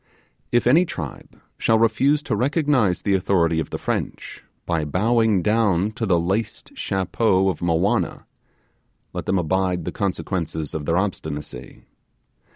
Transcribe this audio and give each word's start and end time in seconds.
If 0.51 0.65
any 0.65 0.83
tribe 0.83 1.39
shall 1.59 1.77
refuse 1.77 2.23
to 2.23 2.35
recognize 2.35 3.03
the 3.03 3.13
authority 3.13 3.59
of 3.59 3.69
the 3.69 3.77
French, 3.77 4.43
by 4.65 4.83
bowing 4.83 5.43
down 5.43 5.91
to 5.91 6.07
the 6.07 6.19
laced 6.19 6.75
chapeau 6.75 7.49
of 7.49 7.59
Mowanna, 7.61 8.25
let 9.13 9.27
them 9.27 9.37
abide 9.37 9.85
the 9.85 9.91
consequences 9.91 10.73
of 10.73 10.87
their 10.87 10.97
obstinacy. 10.97 11.85